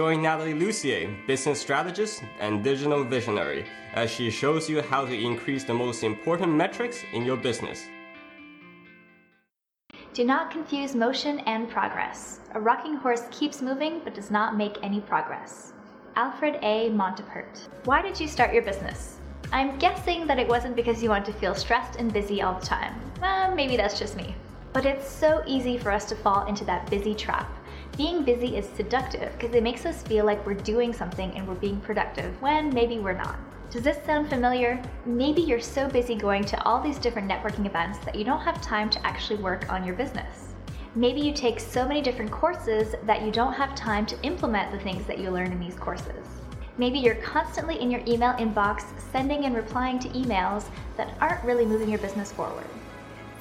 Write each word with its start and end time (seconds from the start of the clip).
Join 0.00 0.22
Natalie 0.22 0.54
Lucier, 0.54 1.14
business 1.26 1.60
strategist 1.60 2.22
and 2.38 2.64
digital 2.64 3.04
visionary, 3.04 3.66
as 3.92 4.10
she 4.10 4.30
shows 4.30 4.66
you 4.66 4.80
how 4.80 5.04
to 5.04 5.12
increase 5.12 5.62
the 5.62 5.74
most 5.74 6.02
important 6.04 6.54
metrics 6.54 7.02
in 7.12 7.26
your 7.26 7.36
business. 7.36 7.84
Do 10.14 10.24
not 10.24 10.50
confuse 10.50 10.94
motion 10.94 11.40
and 11.40 11.68
progress. 11.68 12.40
A 12.54 12.60
rocking 12.62 12.96
horse 12.96 13.24
keeps 13.30 13.60
moving 13.60 14.00
but 14.02 14.14
does 14.14 14.30
not 14.30 14.56
make 14.56 14.78
any 14.82 15.02
progress. 15.02 15.74
Alfred 16.16 16.58
A. 16.62 16.88
Montapert. 16.88 17.68
Why 17.84 18.00
did 18.00 18.18
you 18.18 18.26
start 18.26 18.54
your 18.54 18.62
business? 18.62 19.18
I'm 19.52 19.78
guessing 19.78 20.26
that 20.28 20.38
it 20.38 20.48
wasn't 20.48 20.76
because 20.76 21.02
you 21.02 21.10
want 21.10 21.26
to 21.26 21.34
feel 21.34 21.54
stressed 21.54 21.96
and 21.96 22.10
busy 22.10 22.40
all 22.40 22.58
the 22.58 22.64
time. 22.64 22.98
Uh, 23.22 23.52
maybe 23.54 23.76
that's 23.76 23.98
just 23.98 24.16
me. 24.16 24.34
But 24.72 24.86
it's 24.86 25.10
so 25.10 25.42
easy 25.46 25.76
for 25.76 25.90
us 25.90 26.06
to 26.06 26.14
fall 26.14 26.46
into 26.46 26.64
that 26.64 26.88
busy 26.88 27.14
trap. 27.14 27.52
Being 28.00 28.22
busy 28.22 28.56
is 28.56 28.66
seductive 28.66 29.30
because 29.32 29.54
it 29.54 29.62
makes 29.62 29.84
us 29.84 30.02
feel 30.04 30.24
like 30.24 30.46
we're 30.46 30.54
doing 30.54 30.90
something 30.90 31.32
and 31.32 31.46
we're 31.46 31.52
being 31.52 31.82
productive 31.82 32.40
when 32.40 32.72
maybe 32.72 32.98
we're 32.98 33.12
not. 33.12 33.38
Does 33.70 33.82
this 33.82 34.02
sound 34.06 34.30
familiar? 34.30 34.82
Maybe 35.04 35.42
you're 35.42 35.60
so 35.60 35.86
busy 35.86 36.14
going 36.14 36.44
to 36.44 36.64
all 36.64 36.80
these 36.80 36.98
different 36.98 37.30
networking 37.30 37.66
events 37.66 37.98
that 38.06 38.14
you 38.14 38.24
don't 38.24 38.40
have 38.40 38.62
time 38.62 38.88
to 38.88 39.06
actually 39.06 39.42
work 39.42 39.70
on 39.70 39.84
your 39.84 39.94
business. 39.96 40.54
Maybe 40.94 41.20
you 41.20 41.34
take 41.34 41.60
so 41.60 41.86
many 41.86 42.00
different 42.00 42.30
courses 42.30 42.94
that 43.04 43.20
you 43.20 43.30
don't 43.30 43.52
have 43.52 43.74
time 43.74 44.06
to 44.06 44.22
implement 44.22 44.72
the 44.72 44.78
things 44.78 45.06
that 45.06 45.18
you 45.18 45.30
learn 45.30 45.52
in 45.52 45.60
these 45.60 45.76
courses. 45.76 46.26
Maybe 46.78 46.98
you're 46.98 47.16
constantly 47.16 47.82
in 47.82 47.90
your 47.90 48.00
email 48.08 48.32
inbox 48.38 48.98
sending 49.12 49.44
and 49.44 49.54
replying 49.54 49.98
to 49.98 50.08
emails 50.08 50.64
that 50.96 51.14
aren't 51.20 51.44
really 51.44 51.66
moving 51.66 51.90
your 51.90 51.98
business 51.98 52.32
forward. 52.32 52.64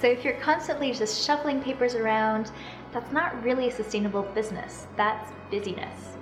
So 0.01 0.07
if 0.07 0.23
you're 0.23 0.35
constantly 0.35 0.93
just 0.93 1.25
shuffling 1.25 1.61
papers 1.61 1.93
around, 1.93 2.51
that's 2.91 3.11
not 3.11 3.43
really 3.43 3.67
a 3.67 3.71
sustainable 3.71 4.23
business. 4.23 4.87
That's 4.95 5.31
busyness. 5.51 6.17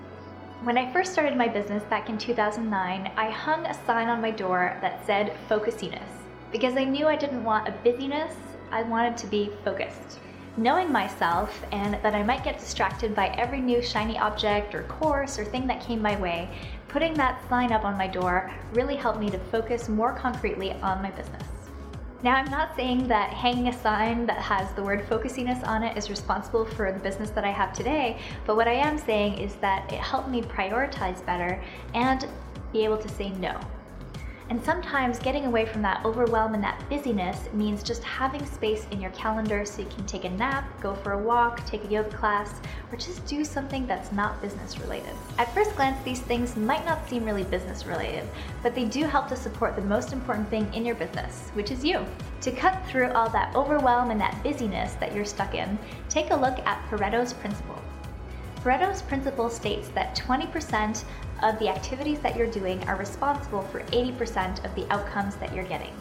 When 0.64 0.78
I 0.78 0.92
first 0.92 1.14
started 1.14 1.38
my 1.38 1.48
business 1.48 1.84
back 1.84 2.10
in 2.10 2.18
2009, 2.18 3.12
I 3.16 3.30
hung 3.30 3.66
a 3.66 3.86
sign 3.86 4.10
on 4.10 4.22
my 4.22 4.32
door 4.32 4.78
that 4.82 5.06
said 5.06 5.38
focusiness 5.48 6.10
because 6.52 6.76
I 6.76 6.84
knew 6.84 7.08
I 7.08 7.16
didn't 7.16 7.44
want 7.44 7.68
a 7.68 7.72
busyness, 7.84 8.34
I 8.72 8.84
wanted 8.84 9.18
to 9.18 9.28
be 9.28 9.52
focused. 9.64 10.20
Knowing 10.58 10.92
myself 10.92 11.64
and 11.72 11.94
that 12.02 12.16
I 12.16 12.24
might 12.24 12.44
get 12.44 12.60
distracted 12.60 13.14
by 13.14 13.28
every 13.30 13.62
new 13.62 13.82
shiny 13.82 14.18
object 14.18 14.74
or 14.74 14.84
course 14.84 15.38
or 15.38 15.46
thing 15.46 15.68
that 15.68 15.86
came 15.86 16.02
my 16.02 16.20
way, 16.20 16.50
putting 16.88 17.14
that 17.14 17.48
sign 17.48 17.72
up 17.72 17.86
on 17.86 17.98
my 17.98 18.08
door 18.08 18.52
really 18.74 18.96
helped 18.96 19.20
me 19.20 19.30
to 19.30 19.38
focus 19.38 19.88
more 19.88 20.14
concretely 20.14 20.74
on 20.74 21.04
my 21.04 21.12
business. 21.12 21.57
Now, 22.24 22.36
I'm 22.36 22.50
not 22.50 22.76
saying 22.76 23.08
that 23.10 23.32
hanging 23.32 23.68
a 23.68 23.74
sign 23.74 24.26
that 24.26 24.40
has 24.40 24.72
the 24.74 24.82
word 24.82 25.08
focusiness 25.08 25.64
on 25.64 25.84
it 25.84 25.96
is 25.96 26.10
responsible 26.10 26.66
for 26.66 26.92
the 26.92 26.98
business 26.98 27.30
that 27.32 27.44
I 27.44 27.52
have 27.52 27.74
today, 27.74 28.18
but 28.48 28.56
what 28.56 28.68
I 28.68 28.74
am 28.74 28.98
saying 28.98 29.38
is 29.38 29.54
that 29.58 29.94
it 29.94 30.00
helped 30.00 30.28
me 30.28 30.42
prioritize 30.42 31.24
better 31.28 31.62
and 31.94 32.28
be 32.74 32.84
able 32.84 32.98
to 32.98 33.08
say 33.10 33.30
no. 33.30 33.60
And 34.50 34.64
sometimes 34.64 35.20
getting 35.20 35.46
away 35.46 35.66
from 35.66 35.82
that 35.82 36.06
overwhelm 36.06 36.54
and 36.54 36.64
that 36.64 36.82
busyness 36.90 37.52
means 37.52 37.84
just 37.84 38.02
having 38.04 38.46
space 38.46 38.88
in 38.92 39.02
your 39.02 39.12
calendar 39.12 39.66
so 39.66 39.82
you 39.82 39.90
can 39.90 40.06
take 40.06 40.24
a 40.24 40.30
nap, 40.30 40.66
go 40.80 40.96
for 40.96 41.12
a 41.12 41.18
walk, 41.18 41.66
take 41.66 41.84
a 41.84 41.88
yoga 41.88 42.16
class, 42.16 42.54
or 42.90 42.98
just 42.98 43.26
do 43.26 43.44
something 43.44 43.86
that's 43.86 44.14
not 44.14 44.42
business 44.42 44.80
related. 44.80 45.14
At 45.38 45.54
first 45.54 45.76
glance, 45.76 46.02
these 46.06 46.22
things 46.22 46.56
might 46.56 46.86
not 46.86 47.10
seem 47.10 47.26
really 47.26 47.44
business 47.44 47.86
related, 47.86 48.24
but 48.64 48.74
they 48.74 48.86
do 48.86 49.04
help 49.04 49.28
to 49.30 49.36
support 49.36 49.76
the 49.76 49.82
most 49.82 50.14
important 50.14 50.50
thing 50.50 50.74
in 50.74 50.86
your 50.86 50.96
business, 50.96 51.50
which 51.54 51.70
is 51.70 51.84
you. 51.84 52.06
To 52.42 52.52
cut 52.52 52.82
through 52.88 53.12
all 53.12 53.30
that 53.32 53.54
overwhelm 53.54 54.12
and 54.12 54.22
that 54.22 54.42
busyness 54.44 54.94
that 54.94 55.14
you're 55.14 55.26
stuck 55.26 55.56
in, 55.56 55.78
take 56.08 56.32
a 56.32 56.36
look 56.36 56.58
at 56.60 56.88
Pareto's 56.90 57.34
Principle. 57.34 57.82
Pareto's 58.64 59.02
principle 59.02 59.50
states 59.50 59.88
that 59.90 60.16
20% 60.16 61.04
of 61.44 61.58
the 61.60 61.70
activities 61.70 62.20
that 62.20 62.36
you're 62.36 62.48
doing 62.48 62.84
are 62.88 62.96
responsible 62.96 63.62
for 63.62 63.82
80% 63.82 64.64
of 64.66 64.74
the 64.76 64.92
outcomes 64.92 65.36
that 65.38 65.54
you're 65.54 65.66
getting. 65.66 65.96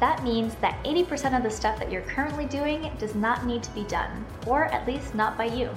That 0.00 0.22
means 0.22 0.54
that 0.56 0.82
80% 0.84 1.36
of 1.36 1.42
the 1.42 1.50
stuff 1.50 1.78
that 1.78 1.90
you're 1.90 2.02
currently 2.02 2.46
doing 2.46 2.90
does 2.98 3.14
not 3.14 3.46
need 3.46 3.62
to 3.64 3.70
be 3.70 3.84
done, 3.84 4.24
or 4.46 4.66
at 4.66 4.86
least 4.86 5.14
not 5.14 5.36
by 5.36 5.46
you. 5.46 5.70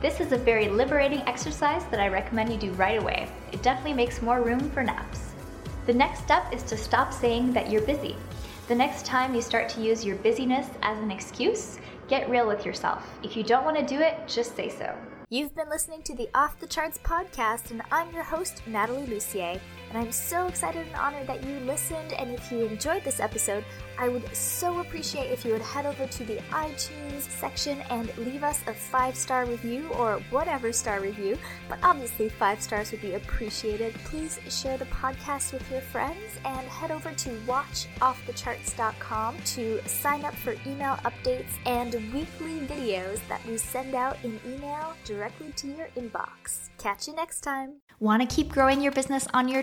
This 0.00 0.20
is 0.20 0.32
a 0.32 0.38
very 0.38 0.68
liberating 0.68 1.22
exercise 1.26 1.84
that 1.86 2.00
I 2.00 2.08
recommend 2.08 2.52
you 2.52 2.58
do 2.58 2.72
right 2.72 3.00
away. 3.00 3.28
It 3.52 3.62
definitely 3.62 3.94
makes 3.94 4.22
more 4.22 4.42
room 4.42 4.70
for 4.70 4.82
naps. 4.82 5.32
The 5.86 5.94
next 5.94 6.22
step 6.22 6.52
is 6.52 6.62
to 6.64 6.76
stop 6.76 7.12
saying 7.12 7.52
that 7.52 7.70
you're 7.70 7.82
busy. 7.82 8.16
The 8.68 8.74
next 8.74 9.06
time 9.06 9.34
you 9.34 9.40
start 9.40 9.68
to 9.70 9.80
use 9.80 10.04
your 10.04 10.16
busyness 10.16 10.68
as 10.82 10.98
an 10.98 11.10
excuse, 11.10 11.78
get 12.08 12.28
real 12.28 12.46
with 12.46 12.66
yourself. 12.66 13.08
If 13.22 13.36
you 13.36 13.42
don't 13.42 13.64
want 13.64 13.78
to 13.78 13.86
do 13.86 14.00
it, 14.00 14.18
just 14.26 14.54
say 14.54 14.68
so. 14.68 14.94
You've 15.30 15.54
been 15.54 15.68
listening 15.68 16.00
to 16.04 16.14
the 16.14 16.30
Off 16.34 16.58
the 16.58 16.66
Charts 16.66 16.96
podcast, 16.96 17.70
and 17.70 17.82
I'm 17.92 18.10
your 18.14 18.22
host, 18.22 18.62
Natalie 18.66 19.04
Lucier. 19.04 19.60
And 19.90 19.98
I'm 19.98 20.12
so 20.12 20.46
excited 20.46 20.86
and 20.86 20.96
honored 20.96 21.26
that 21.26 21.42
you 21.44 21.58
listened. 21.60 22.12
And 22.12 22.34
if 22.34 22.52
you 22.52 22.66
enjoyed 22.66 23.04
this 23.04 23.20
episode, 23.20 23.64
I 23.98 24.08
would 24.08 24.34
so 24.34 24.80
appreciate 24.80 25.30
if 25.30 25.44
you 25.44 25.52
would 25.52 25.62
head 25.62 25.86
over 25.86 26.06
to 26.06 26.24
the 26.24 26.36
iTunes 26.50 27.22
section 27.22 27.80
and 27.90 28.16
leave 28.18 28.44
us 28.44 28.62
a 28.66 28.74
five 28.74 29.16
star 29.16 29.44
review 29.46 29.88
or 29.90 30.20
whatever 30.30 30.72
star 30.72 31.00
review. 31.00 31.38
But 31.68 31.78
obviously, 31.82 32.28
five 32.28 32.60
stars 32.60 32.92
would 32.92 33.00
be 33.00 33.14
appreciated. 33.14 33.94
Please 34.04 34.38
share 34.48 34.76
the 34.76 34.84
podcast 34.86 35.52
with 35.52 35.68
your 35.70 35.80
friends 35.80 36.38
and 36.44 36.66
head 36.68 36.90
over 36.90 37.12
to 37.12 37.30
watchoffthecharts.com 37.46 39.36
to 39.44 39.80
sign 39.88 40.24
up 40.24 40.34
for 40.36 40.54
email 40.66 40.96
updates 41.04 41.52
and 41.66 41.94
weekly 42.12 42.60
videos 42.66 43.20
that 43.28 43.44
we 43.46 43.56
send 43.56 43.94
out 43.94 44.16
in 44.22 44.38
email 44.46 44.94
directly 45.04 45.52
to 45.56 45.66
your 45.68 45.88
inbox. 45.96 46.68
Catch 46.78 47.08
you 47.08 47.14
next 47.14 47.40
time. 47.40 47.80
Want 48.00 48.22
to 48.22 48.32
keep 48.32 48.48
growing 48.48 48.80
your 48.80 48.92
business 48.92 49.26
on 49.34 49.48
your 49.48 49.62